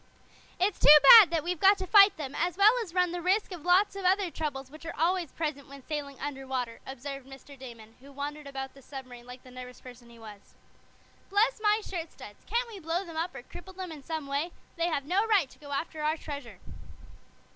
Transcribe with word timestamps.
"It's 0.59 0.79
too 0.79 0.97
bad 1.03 1.29
that 1.29 1.43
we've 1.43 1.59
got 1.59 1.77
to 1.77 1.85
fight 1.85 2.17
them, 2.17 2.33
as 2.35 2.57
well 2.57 2.71
as 2.81 2.91
run 2.91 3.11
the 3.11 3.21
risk 3.21 3.51
of 3.51 3.61
lots 3.63 3.95
of 3.95 4.03
other 4.03 4.31
troubles 4.31 4.71
which 4.71 4.83
are 4.83 4.95
always 4.97 5.31
present 5.31 5.67
when 5.67 5.85
sailing 5.85 6.19
under 6.19 6.47
water," 6.47 6.79
observed 6.87 7.27
Mr 7.27 7.55
Damon, 7.55 7.97
who 7.99 8.11
wandered 8.11 8.47
about 8.47 8.73
the 8.73 8.81
submarine 8.81 9.27
like 9.27 9.43
the 9.43 9.51
nervous 9.51 9.79
person 9.79 10.09
he 10.09 10.17
was. 10.17 10.55
"Bless 11.29 11.59
my 11.61 11.81
shirt 11.85 12.11
studs! 12.11 12.43
Can't 12.47 12.67
we 12.67 12.79
blow 12.79 13.05
them 13.05 13.15
up, 13.15 13.35
or 13.35 13.43
cripple 13.43 13.75
them 13.75 13.91
in 13.91 14.01
some 14.01 14.25
way? 14.25 14.51
They 14.75 14.87
have 14.87 15.05
no 15.05 15.23
right 15.27 15.51
to 15.51 15.59
go 15.59 15.71
after 15.71 16.01
our 16.01 16.17
treasure." 16.17 16.57